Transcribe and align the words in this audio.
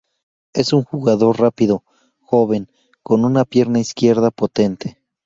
Es 0.53 0.73
un 0.73 0.83
jugador 0.83 1.39
rápido, 1.39 1.83
joven, 2.21 2.71
con 3.03 3.23
una 3.23 3.45
pierna 3.45 3.77
izquierda 3.79 4.31
potente. 4.31 4.97